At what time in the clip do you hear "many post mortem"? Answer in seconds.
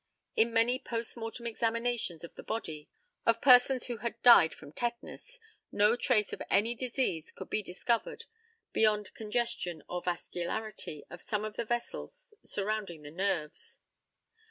0.51-1.45